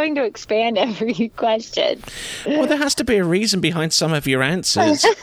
[0.00, 2.02] having to expand every question?
[2.46, 5.04] Well, there has to be a reason behind some of your answers.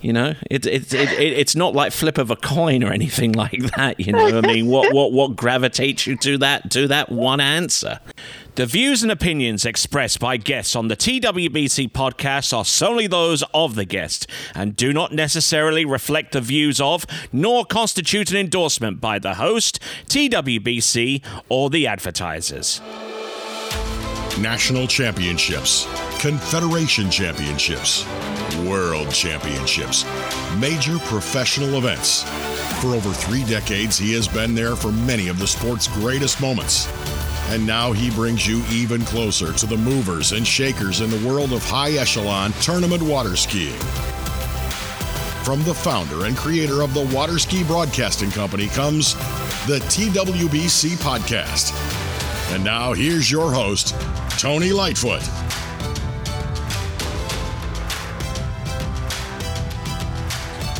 [0.00, 3.58] You know, it, it, it, it's not like flip of a coin or anything like
[3.74, 3.98] that.
[3.98, 7.98] You know, I mean, what, what, what gravitates you to that to that one answer?
[8.54, 13.74] The views and opinions expressed by guests on the TWBC podcast are solely those of
[13.74, 19.18] the guest and do not necessarily reflect the views of, nor constitute an endorsement by
[19.18, 22.80] the host, TWBC, or the advertisers.
[24.40, 25.88] National championships,
[26.20, 28.06] Confederation championships,
[28.64, 30.04] World championships,
[30.58, 32.22] major professional events.
[32.80, 36.88] For over three decades, he has been there for many of the sport's greatest moments.
[37.48, 41.52] And now he brings you even closer to the movers and shakers in the world
[41.52, 43.78] of high echelon tournament water skiing.
[45.42, 49.14] From the founder and creator of the Water Ski Broadcasting Company comes
[49.66, 51.97] the TWBC Podcast.
[52.50, 53.94] And now here's your host,
[54.38, 55.22] Tony Lightfoot.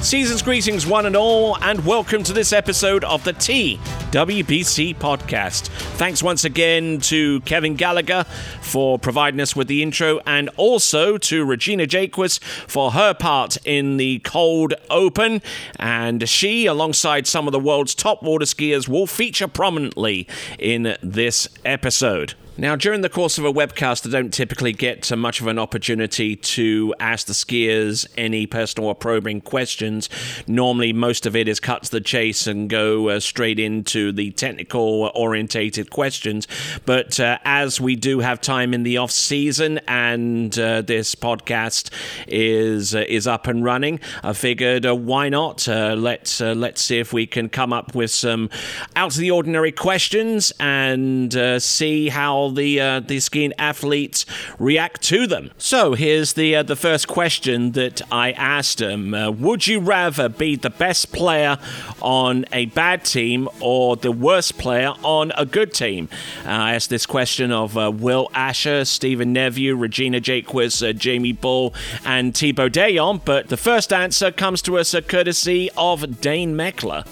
[0.00, 5.66] Season's greetings, one and all, and welcome to this episode of the TWBC podcast.
[5.96, 8.24] Thanks once again to Kevin Gallagher
[8.62, 13.96] for providing us with the intro, and also to Regina Jaquess for her part in
[13.96, 15.42] the cold open.
[15.78, 21.48] And she, alongside some of the world's top water skiers, will feature prominently in this
[21.64, 22.34] episode.
[22.60, 26.34] Now, during the course of a webcast, I don't typically get much of an opportunity
[26.34, 30.08] to ask the skiers any personal or probing questions.
[30.48, 34.32] Normally, most of it is cut to the chase and go uh, straight into the
[34.32, 36.48] technical orientated questions.
[36.84, 41.90] But uh, as we do have time in the off season and uh, this podcast
[42.26, 45.68] is uh, is up and running, I figured uh, why not?
[45.68, 48.50] Uh, let's let's see if we can come up with some
[48.96, 54.26] out of the ordinary questions and see how the uh, the skiing athletes
[54.58, 55.50] react to them.
[55.58, 60.28] So here's the uh, the first question that I asked them: uh, Would you rather
[60.28, 61.58] be the best player
[62.00, 66.08] on a bad team or the worst player on a good team?
[66.44, 71.40] Uh, I asked this question of uh, Will Asher, Stephen Neveu, Regina Jaquess, uh, Jaimee
[71.40, 71.74] Bull,
[72.04, 73.20] and Thibaut Dayan.
[73.24, 77.06] But the first answer comes to us courtesy of Dane Mechler.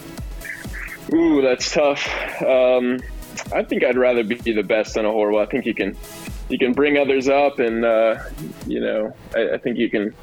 [1.14, 2.06] Ooh, that's tough.
[2.42, 3.00] Um,
[3.52, 5.42] I think I'd rather be the best on a Horwell.
[5.42, 5.96] I think you can
[6.48, 8.22] you can bring others up, and uh,
[8.66, 10.14] you know, I, I, think you can.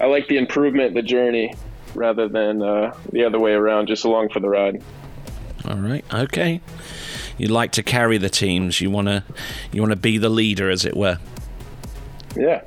[0.00, 1.54] I like the improvement, the journey,
[1.94, 4.82] rather than uh, the other way around, just along for the ride.
[5.64, 6.04] All right.
[6.12, 6.60] Okay.
[7.38, 8.80] You like to carry the teams.
[8.80, 9.24] You wanna
[9.70, 11.18] you wanna be the leader, as it were.
[12.36, 12.62] Yeah.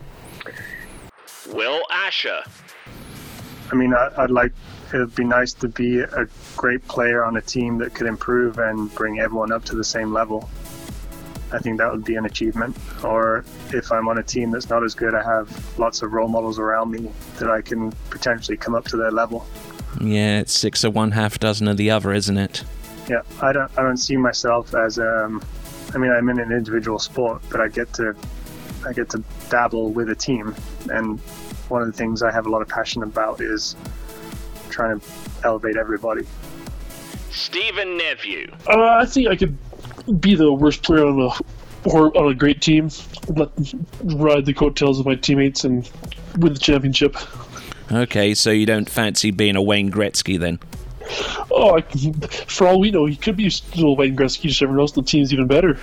[1.49, 2.41] Will Asher.
[3.71, 4.53] I mean, I, I'd like
[4.93, 8.93] it'd be nice to be a great player on a team that could improve and
[8.95, 10.49] bring everyone up to the same level.
[11.51, 12.75] I think that would be an achievement.
[13.03, 16.27] Or if I'm on a team that's not as good, I have lots of role
[16.27, 19.45] models around me that I can potentially come up to their level.
[20.01, 22.63] Yeah, it's six of one, half dozen of the other, isn't it?
[23.07, 23.71] Yeah, I don't.
[23.77, 24.99] I don't see myself as.
[24.99, 25.43] Um,
[25.93, 28.15] I mean, I'm in an individual sport, but I get to.
[28.85, 30.55] I get to dabble with a team,
[30.91, 31.19] and
[31.69, 33.75] one of the things I have a lot of passion about is
[34.75, 35.05] trying to
[35.43, 36.25] elevate everybody.
[37.31, 38.53] Stephen Neveu.
[38.67, 39.57] Uh, I think I could
[40.21, 42.89] be the worst player on a or on a great team.
[43.29, 43.49] Let
[44.03, 45.89] ride the coattails of my teammates and
[46.37, 47.15] win the championship.
[47.91, 50.59] Okay, so you don't fancy being a Wayne Gretzky then?
[51.51, 51.81] Oh, I,
[52.47, 54.49] for all we know, he could be still Wayne Gretzky.
[54.49, 55.77] Just never knows the team's even better.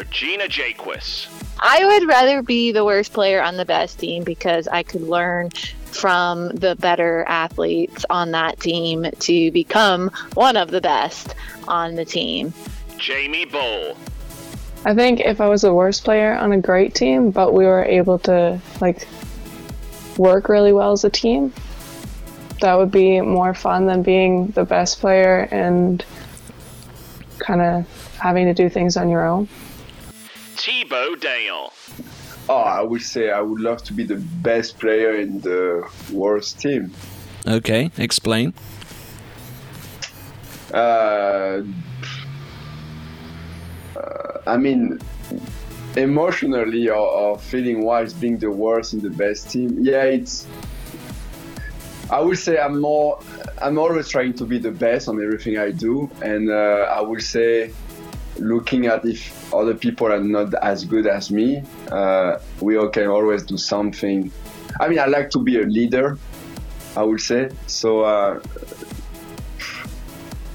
[0.00, 1.28] Regina Jaquess.
[1.60, 5.50] I would rather be the worst player on the best team because I could learn
[5.50, 11.34] from the better athletes on that team to become one of the best
[11.68, 12.54] on the team.
[12.96, 13.94] Jaimee Bull.
[14.86, 17.84] I think if I was the worst player on a great team, but we were
[17.84, 19.06] able to like
[20.16, 21.52] work really well as a team,
[22.62, 26.02] that would be more fun than being the best player and
[27.38, 29.46] kind of having to do things on your own.
[30.60, 31.70] Thibaut Dayan.
[32.46, 36.60] Oh, I would say I would love to be the best player in the worst
[36.60, 36.92] team.
[37.46, 38.52] Okay, explain.
[40.74, 41.62] Uh,
[43.96, 45.00] uh, I mean,
[45.96, 50.46] emotionally or, or feeling wise, being the worst in the best team, yeah, it's.
[52.10, 53.18] I would say I'm more.
[53.62, 57.22] I'm always trying to be the best on everything I do, and uh, I would
[57.22, 57.72] say
[58.40, 63.08] looking at if other people are not as good as me, uh, we all can
[63.08, 64.30] always do something.
[64.80, 66.18] I mean, I like to be a leader,
[66.96, 67.50] I would say.
[67.66, 68.40] So, uh,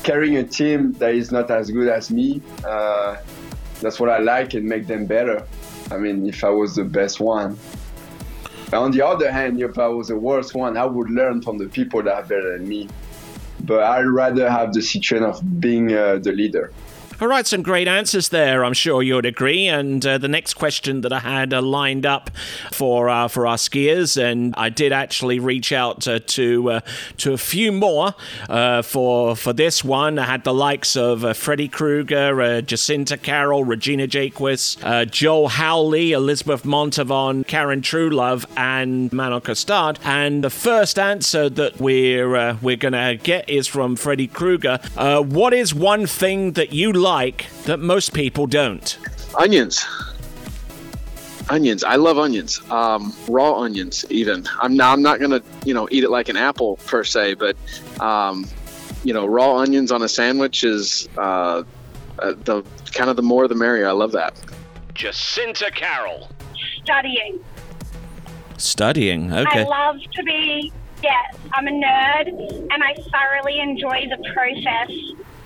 [0.04, 3.18] carrying a team that is not as good as me, uh,
[3.82, 5.46] that's what I like and make them better.
[5.92, 7.58] I mean, if I was the best one.
[8.74, 11.68] On the other hand, if I was the worst one, I would learn from the
[11.68, 12.90] people that are better than me.
[13.62, 16.72] But I'd rather have the situation of being uh, the leader.
[17.22, 18.66] All right, some great answers there.
[18.66, 19.68] I'm sure you'd agree.
[19.68, 22.30] And uh, the next question that I had uh, lined up
[22.74, 26.80] for uh, for our skiers, and I did actually reach out uh, to uh,
[27.20, 28.16] to a few more
[28.50, 30.20] uh, for for this one.
[30.20, 37.48] I had the likes of Freddy Krueger, Jacinta Carroll, Regina Jaquess, Joel Howley, Elizabeth Montavon,
[37.48, 40.00] Karen Truelove, and Manon Costard.
[40.04, 44.80] And the first answer that we're we're gonna get is from Freddy Krueger.
[44.98, 48.98] what is one thing that you like that most people don't?
[49.38, 49.86] Onions.
[51.50, 51.84] Onions.
[51.84, 52.60] I love onions.
[52.72, 54.48] Um, raw onions, even.
[54.60, 57.56] I'm not, I'm not gonna, you know, eat it like an apple per se, but,
[58.02, 58.48] um,
[59.04, 61.62] you know, raw onions on a sandwich is uh,
[62.18, 63.88] uh, the kind of the more the merrier.
[63.88, 64.34] I love that.
[64.96, 66.28] Jacinta Carroll.
[66.82, 67.40] Studying.
[68.58, 69.32] Studying.
[69.32, 69.62] Okay.
[69.62, 70.74] I love to be.
[71.04, 72.30] Yes, I'm a nerd,
[72.74, 74.90] and I thoroughly enjoy the process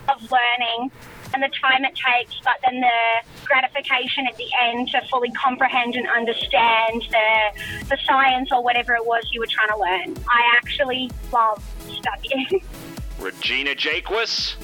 [0.08, 0.92] of learning
[1.34, 5.96] and the time it takes, but then the gratification at the end to fully comprehend
[5.96, 10.24] and understand the, the science or whatever it was you were trying to learn.
[10.30, 12.64] I actually love studying.
[13.20, 14.56] Regina Jaquess?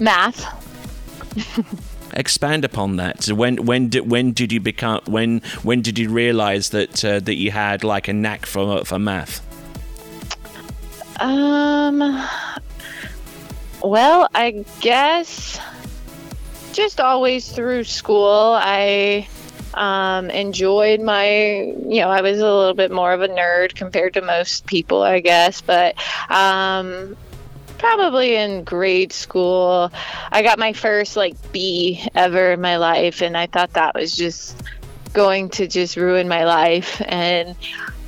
[0.00, 0.44] Math.
[2.14, 3.26] Expand upon that.
[3.26, 7.34] When when did when did you become when when did you realize that uh, that
[7.36, 9.44] you had like a knack for for math?
[11.20, 12.26] Um.
[13.82, 15.60] Well, I guess
[16.78, 19.26] just always through school, I
[19.74, 24.14] um, enjoyed my, you know, I was a little bit more of a nerd compared
[24.14, 25.96] to most people, I guess, but
[26.30, 27.16] um,
[27.78, 29.90] probably in grade school,
[30.30, 34.14] I got my first like B ever in my life, and I thought that was
[34.14, 34.56] just
[35.12, 37.02] going to just ruin my life.
[37.06, 37.56] And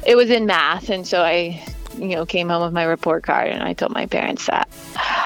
[0.07, 1.61] it was in math, and so I
[2.01, 4.69] you know, came home with my report card and I told my parents that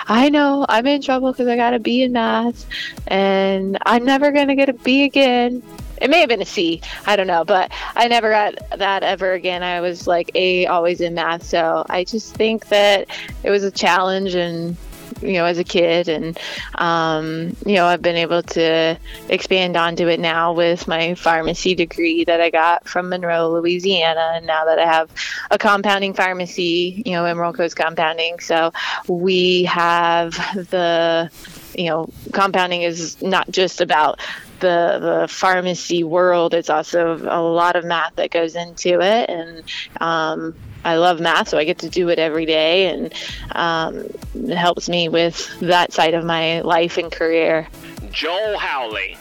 [0.07, 2.67] I know I'm in trouble because I got a B in math
[3.07, 5.63] and I'm never going to get a B again.
[6.01, 9.33] It may have been a C, I don't know, but I never got that ever
[9.33, 9.63] again.
[9.63, 11.45] I was like A always in math.
[11.45, 13.09] So I just think that
[13.43, 14.77] it was a challenge and
[15.23, 16.09] you know, as a kid.
[16.09, 16.39] And,
[16.75, 22.25] um, you know, I've been able to expand onto it now with my pharmacy degree
[22.25, 24.33] that I got from Monroe, Louisiana.
[24.35, 25.11] And now that I have
[25.51, 28.41] a compounding pharmacy, you know, Emerald Coast Compounding.
[28.41, 28.73] So
[29.09, 30.33] we have
[30.71, 31.31] the,
[31.77, 34.21] you know, compounding is not just about
[34.61, 36.55] the the pharmacy world.
[36.55, 39.63] It's also a lot of math that goes into it, and
[40.01, 43.13] um, I love math, so I get to do it every day, and
[43.53, 47.69] um, it helps me with that side of my life and career.
[48.11, 49.17] Joel Howley.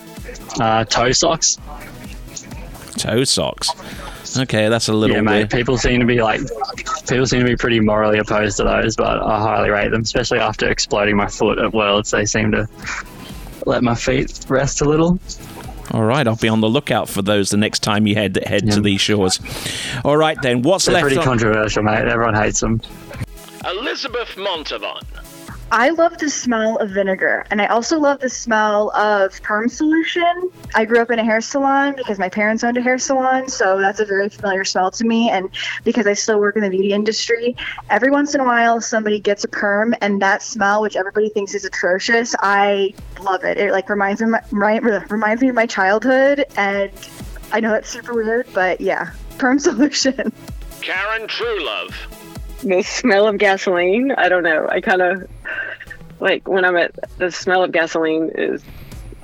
[0.60, 1.58] Uh, toe socks.
[2.98, 3.70] Toe socks.
[4.38, 5.16] Okay, that's a little.
[5.16, 5.52] Yeah, mate.
[5.52, 6.42] People seem to be like,
[7.08, 10.40] people seem to be pretty morally opposed to those, but I highly rate them, especially
[10.40, 12.12] after exploding my foot at Worlds.
[12.12, 12.68] They seem to
[13.66, 15.20] let my feet rest a little.
[15.92, 18.66] All right, I'll be on the lookout for those the next time you head head
[18.66, 18.76] yeah.
[18.76, 19.40] to these shores.
[20.04, 20.62] All right, then.
[20.62, 21.04] What's They're left?
[21.04, 22.08] Pretty on- controversial, mate.
[22.08, 22.82] Everyone hates them.
[23.66, 25.04] Elizabeth Montavon.
[25.76, 30.52] I love the smell of vinegar, and I also love the smell of perm solution.
[30.76, 33.80] I grew up in a hair salon because my parents owned a hair salon, so
[33.80, 35.32] that's a very familiar smell to me.
[35.32, 35.50] And
[35.84, 37.56] because I still work in the beauty industry,
[37.90, 41.56] every once in a while somebody gets a perm, and that smell, which everybody thinks
[41.56, 43.58] is atrocious, I love it.
[43.58, 46.92] It like reminds me my, reminds me of my childhood, and
[47.52, 50.32] I know that's super weird, but yeah, perm solution.
[50.82, 51.96] Karen Truelove
[52.64, 54.12] the smell of gasoline.
[54.14, 54.68] I don't know.
[54.70, 55.28] I kind of
[56.24, 58.64] like when I'm at the smell of gasoline is.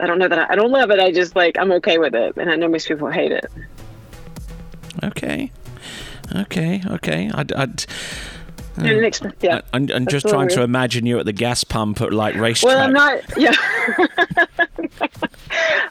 [0.02, 1.00] I don't know that I, I don't love it.
[1.02, 3.52] I just like I'm okay with it, and I know most people hate it.
[5.04, 5.52] Okay,
[6.34, 7.30] okay, okay.
[7.34, 7.86] I'd, I'd
[8.78, 9.62] uh, yeah.
[9.74, 12.70] I, am just trying to imagine you at the gas pump at like racetrack.
[12.70, 13.22] Well, I'm not.
[13.36, 13.54] Yeah.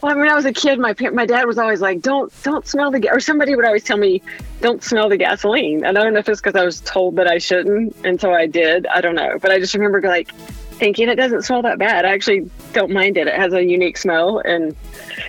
[0.03, 2.91] well, when I was a kid, my my dad was always like, "Don't don't smell
[2.91, 4.23] the," gas or somebody would always tell me,
[4.63, 7.27] "Don't smell the gasoline." And I don't know if it's because I was told that
[7.29, 8.87] I shouldn't, and so I did.
[8.87, 10.31] I don't know, but I just remember like
[10.79, 12.05] thinking it doesn't smell that bad.
[12.05, 13.27] I actually don't mind it.
[13.27, 14.75] It has a unique smell, and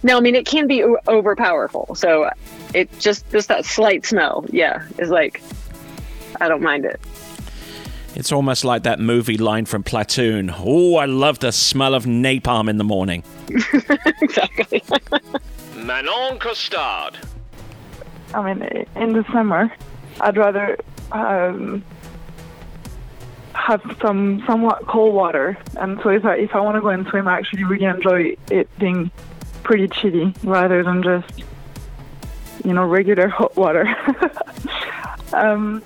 [0.03, 1.95] no, I mean it can be over powerful.
[1.95, 2.29] So
[2.73, 5.41] it just just that slight smell, yeah, is like
[6.39, 6.99] I don't mind it.
[8.15, 10.53] It's almost like that movie line from Platoon.
[10.55, 13.23] Oh, I love the smell of napalm in the morning.
[14.21, 14.83] exactly.
[15.75, 17.17] Manon Costard.
[18.33, 19.71] I mean, in the summer,
[20.21, 20.77] I'd rather
[21.11, 21.83] um,
[23.59, 25.57] have some somewhat cold water.
[25.77, 28.35] And so if I if I want to go and swim, I actually really enjoy
[28.49, 29.11] it being
[29.63, 31.43] pretty chilly rather than just
[32.63, 33.87] you know regular hot water.
[35.33, 35.83] um,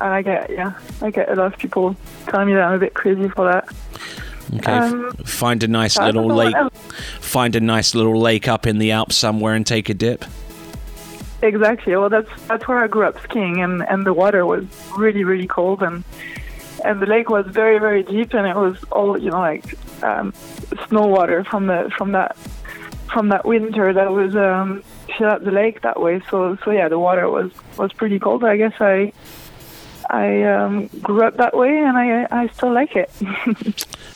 [0.00, 1.96] and I get yeah, I get a lot of people
[2.26, 3.68] telling me that I'm a bit crazy for that.
[4.54, 6.54] Okay, Um, find a nice little lake.
[7.20, 10.24] Find a nice little lake up in the Alps somewhere and take a dip.
[11.46, 11.94] Exactly.
[11.96, 14.64] Well, that's that's where I grew up skiing, and and the water was
[14.96, 16.02] really really cold, and
[16.84, 19.64] and the lake was very very deep, and it was all you know like
[20.02, 20.32] um,
[20.88, 22.36] snow water from the from that
[23.12, 24.82] from that winter that was um,
[25.16, 26.20] fill up the lake that way.
[26.30, 28.42] So so yeah, the water was was pretty cold.
[28.42, 29.12] I guess I
[30.10, 33.10] I um, grew up that way, and I I still like it.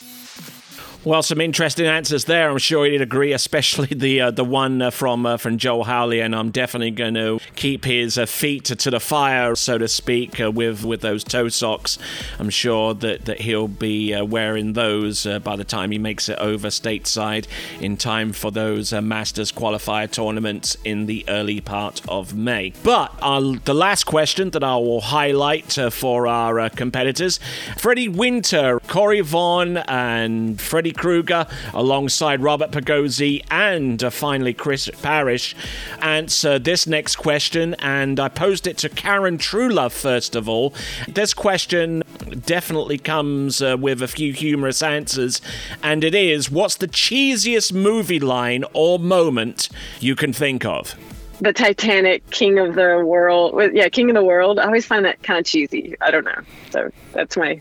[1.03, 2.51] Well, some interesting answers there.
[2.51, 6.21] I'm sure you'd agree, especially the uh, the one uh, from uh, from Joel Howley,
[6.21, 10.39] and I'm definitely going to keep his uh, feet to the fire, so to speak,
[10.39, 11.99] uh, with with those toe socks.
[12.39, 16.39] I'm sure that that he'll be uh, wearing those by the time he makes it
[16.39, 17.47] over stateside
[17.81, 22.75] in time for those Masters qualifier tournaments in the early part of May.
[22.83, 23.19] But
[23.65, 27.41] the last question that I will highlight for our competitors:
[27.79, 35.55] Freddie Winter, Corey Vaughn, and Freddie Krueger, alongside Robert Pigozzi and uh, finally Chris Parrish,
[36.01, 37.75] answer this next question.
[37.75, 40.75] And I posed it to Karen Truelove first of all.
[41.09, 42.03] This question
[42.47, 45.41] definitely comes uh, with a few humorous answers,
[45.83, 49.69] and it is: What's the cheesiest movie line or moment
[50.01, 50.95] you can think of?
[51.41, 53.59] The Titanic, King of the World.
[53.73, 54.59] Yeah, King of the World.
[54.59, 55.95] I always find that kind of cheesy.
[56.01, 56.41] I don't know.
[56.71, 57.61] So that's my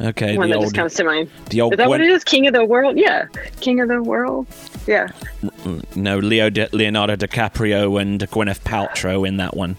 [0.00, 1.30] Okay, one that old, just comes to mind.
[1.50, 2.22] the old is that what it is?
[2.22, 2.96] King of the World?
[2.96, 3.26] Yeah,
[3.60, 4.46] King of the World.
[4.86, 5.08] Yeah.
[5.96, 9.76] no Leo Leonardo DiCaprio and Gwyneth Paltrow in that one.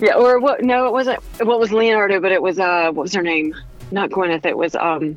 [0.00, 0.62] Yeah, or what?
[0.62, 1.22] No, it wasn't.
[1.40, 2.20] What was Leonardo?
[2.20, 3.54] But it was uh, what was her name?
[3.90, 4.44] Not Gwyneth.
[4.44, 5.16] It was um,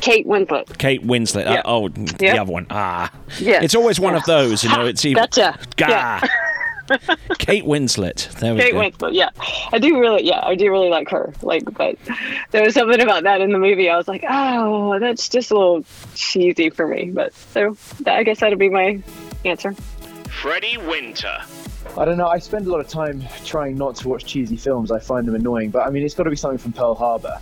[0.00, 0.76] Kate Winslet.
[0.78, 1.44] Kate Winslet.
[1.44, 1.60] Yeah.
[1.60, 2.66] Uh, oh, the other one.
[2.70, 3.12] Ah.
[3.38, 3.62] Yeah.
[3.62, 4.86] It's always one of those, you know.
[4.86, 5.22] It's even.
[5.22, 5.58] Gotcha.
[5.76, 5.88] Gah.
[5.88, 6.20] Yeah.
[7.38, 8.30] Kate Winslet.
[8.38, 8.64] There we go.
[8.64, 8.80] Kate go.
[8.80, 9.14] Winslet.
[9.14, 9.30] Yeah,
[9.72, 10.24] I do really.
[10.24, 11.32] Yeah, I do really like her.
[11.42, 11.96] Like, but
[12.50, 13.88] there was something about that in the movie.
[13.88, 17.10] I was like, oh, that's just a little cheesy for me.
[17.10, 19.02] But so that, I guess that'll be my
[19.44, 19.74] answer.
[20.28, 21.38] Freddie Winter.
[21.96, 22.28] I don't know.
[22.28, 24.90] I spend a lot of time trying not to watch cheesy films.
[24.90, 25.70] I find them annoying.
[25.70, 27.38] But I mean, it's got to be something from Pearl Harbor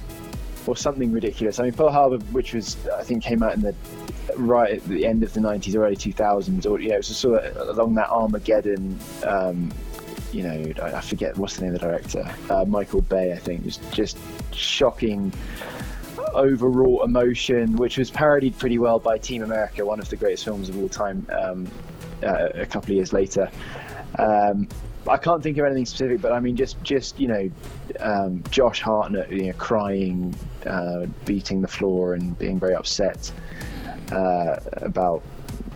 [0.69, 1.59] or something ridiculous.
[1.59, 3.75] I mean, Pearl Harbor, which was I think came out in the
[4.37, 7.45] right at the end of the 90s or early 2000s, or yeah, it was sort
[7.45, 8.99] of along that Armageddon.
[9.25, 9.71] Um,
[10.33, 13.37] you know, I, I forget what's the name of the director, uh, Michael Bay, I
[13.37, 13.65] think.
[13.65, 14.17] was just
[14.53, 15.33] shocking
[16.35, 20.69] overwrought emotion, which was parodied pretty well by Team America, one of the greatest films
[20.69, 21.69] of all time, um,
[22.23, 23.51] uh, a couple of years later.
[24.19, 24.69] Um,
[25.09, 27.51] I can't think of anything specific, but I mean, just just you know,
[28.01, 30.35] um, Josh Hartnett, you know, crying,
[30.67, 33.33] uh, beating the floor, and being very upset
[34.13, 35.23] uh, about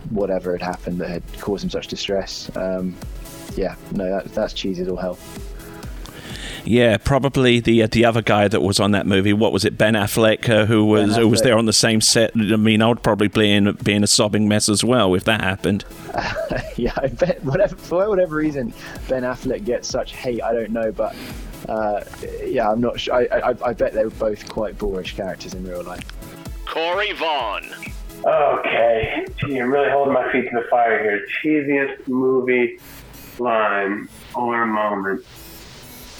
[0.09, 2.49] whatever had happened that had caused him such distress.
[2.55, 2.95] Um,
[3.55, 5.17] yeah, no, that, that's cheesy as all hell.
[6.67, 9.31] Yeah, probably the uh, the other guy that was on that movie.
[9.31, 9.77] What was it?
[9.77, 12.31] Ben Affleck, uh, who was who was there on the same set.
[12.35, 15.23] I mean, I would probably be in be in a sobbing mess as well if
[15.23, 15.85] that happened.
[16.75, 18.73] yeah, I bet whatever for whatever reason
[19.07, 20.43] Ben Affleck gets such hate.
[20.43, 21.15] I don't know, but
[21.69, 22.03] uh,
[22.43, 23.15] yeah, I'm not sure.
[23.15, 26.03] I, I, I bet they were both quite boorish characters in real life.
[26.65, 27.63] Corey Vaughn.
[28.25, 29.25] Okay.
[29.37, 31.25] Gee, I'm really holding my feet to the fire here.
[31.41, 32.77] Cheesiest movie
[33.39, 35.23] line or moment.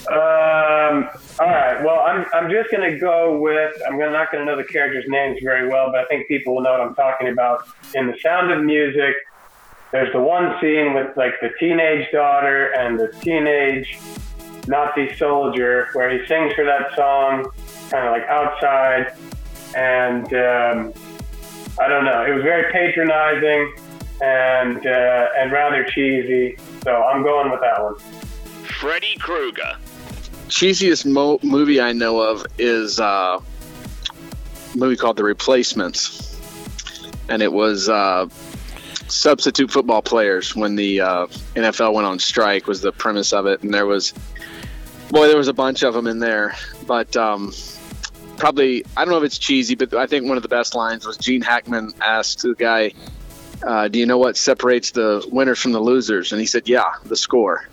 [0.09, 1.09] Um.
[1.39, 1.83] All right.
[1.83, 5.67] Well, I'm I'm just gonna go with I'm not gonna know the characters' names very
[5.67, 7.67] well, but I think people will know what I'm talking about.
[7.93, 9.15] In The Sound of Music,
[9.91, 13.99] there's the one scene with like the teenage daughter and the teenage
[14.67, 17.51] Nazi soldier where he sings for that song,
[17.89, 19.13] kind of like outside,
[19.75, 20.93] and um,
[21.79, 22.25] I don't know.
[22.25, 23.73] It was very patronizing
[24.21, 26.57] and uh, and rather cheesy.
[26.83, 27.95] So I'm going with that one.
[28.79, 29.77] Freddy Krueger.
[30.47, 36.39] Cheesiest mo- movie I know of is uh, a movie called The Replacements,
[37.29, 38.27] and it was uh,
[39.07, 42.67] substitute football players when the uh, NFL went on strike.
[42.67, 44.13] Was the premise of it, and there was
[45.09, 47.15] boy, there was a bunch of them in there, but.
[47.15, 47.53] Um,
[48.37, 51.07] Probably, I don't know if it's cheesy, but I think one of the best lines
[51.07, 52.91] was Gene Hackman asked the guy,
[53.65, 56.83] uh, "Do you know what separates the winners from the losers?" And he said, "Yeah,
[57.05, 57.67] the score."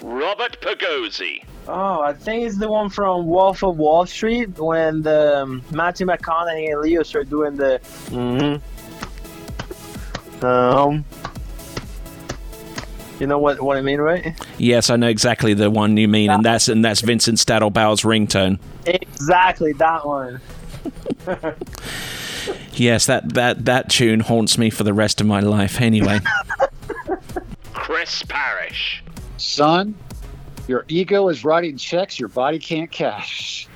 [0.00, 1.44] Robert Pigozzi.
[1.68, 6.06] Oh, I think it's the one from Wolf of Wall Street when the um, Matthew
[6.06, 7.78] McConaughey and Leo start doing the.
[8.08, 8.56] hmm
[10.44, 11.04] Um.
[13.18, 14.38] You know what what I mean, right?
[14.58, 18.58] Yes, I know exactly the one you mean, and that's and that's Vincent Staddlebauer's ringtone.
[18.84, 20.40] Exactly that one.
[22.74, 26.20] Yes, that, that, that tune haunts me for the rest of my life anyway.
[27.72, 29.02] Chris Parrish.
[29.38, 29.94] Son,
[30.68, 33.68] your ego is writing checks your body can't cash.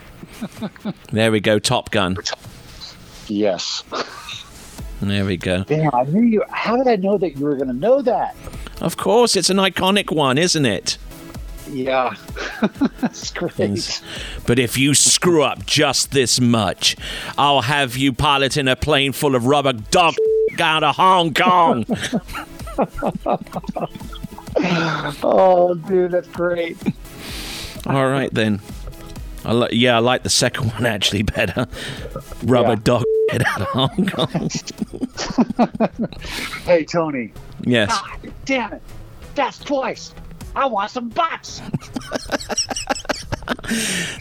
[1.12, 2.16] there we go, Top Gun.
[3.26, 3.82] Yes.
[5.00, 5.64] There we go.
[5.64, 6.42] Damn, I knew you.
[6.50, 8.36] How did I know that you were going to know that?
[8.80, 10.98] Of course, it's an iconic one, isn't it?
[11.70, 12.14] Yeah.
[13.00, 14.02] That's great.
[14.46, 16.96] But if you screw up just this much,
[17.38, 20.14] I'll have you piloting a plane full of rubber dog
[20.60, 21.86] out of Hong Kong.
[25.22, 26.76] oh, dude, that's great.
[27.86, 28.60] All right then.
[29.44, 31.66] I li- yeah, I like the second one actually better.
[32.44, 32.74] Rubber Yeah.
[32.84, 34.50] dog out of Hong Kong.
[36.64, 37.32] hey, Tony.
[37.62, 37.88] yes.
[37.88, 38.82] God damn it.
[39.34, 40.12] That's twice.
[40.54, 41.62] I want some bots.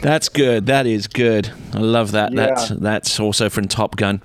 [0.01, 0.67] That's good.
[0.67, 1.51] That is good.
[1.73, 2.31] I love that.
[2.31, 2.45] Yeah.
[2.45, 4.21] That's that's also from Top Gun.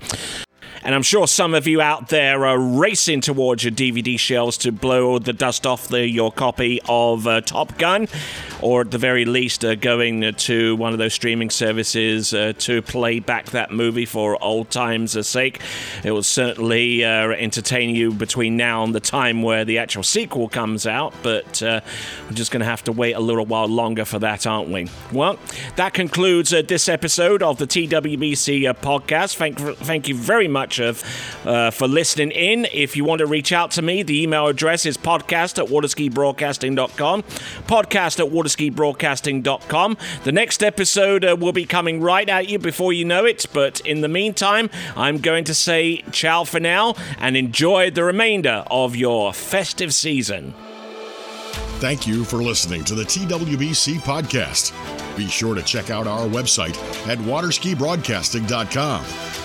[0.85, 4.71] And I'm sure some of you out there are racing towards your DVD shelves to
[4.71, 8.07] blow the dust off the, your copy of uh, Top Gun,
[8.61, 12.83] or at the very least, uh, going to one of those streaming services uh, to
[12.83, 15.59] play back that movie for old times' sake.
[16.03, 20.47] It will certainly uh, entertain you between now and the time where the actual sequel
[20.49, 21.81] comes out, but uh,
[22.25, 24.87] we're just going to have to wait a little while longer for that, aren't we?
[25.11, 25.39] Well,
[25.77, 29.35] that concludes this episode of the TWBC podcast.
[29.37, 30.93] Thank, thank you very much uh,
[31.45, 32.65] uh, for listening in.
[32.71, 37.23] If you want to reach out to me, the email address is podcast at waterskibroadcasting.com.
[37.23, 39.97] Podcast at waterskibroadcasting.com.
[40.23, 43.79] The next episode uh, will be coming right at you before you know it, but
[43.81, 48.95] in the meantime, I'm going to say ciao for now and enjoy the remainder of
[48.95, 50.53] your festive season.
[51.79, 54.71] Thank you for listening to the TWBC podcast.
[55.17, 56.77] Be sure to check out our website
[57.07, 59.44] at waterskibroadcasting.com.